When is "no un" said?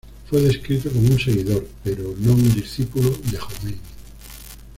2.17-2.55